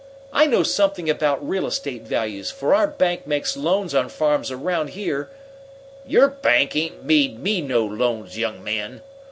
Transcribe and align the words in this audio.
I 0.33 0.47
know 0.47 0.63
something 0.63 1.11
about 1.11 1.47
real 1.47 1.67
estate 1.67 2.01
values, 2.01 2.49
for 2.49 2.73
our 2.73 2.87
bank 2.87 3.27
makes 3.27 3.55
loans 3.55 3.93
on 3.93 4.09
farms 4.09 4.49
around 4.49 4.87
here" 4.97 5.29
"Your 6.13 6.27
bank 6.27 6.75
ain't 6.75 7.03
made 7.05 7.37
me 7.37 7.61
no 7.61 7.85
loans, 7.85 8.35
young 8.35 8.63
man!" 8.63 9.03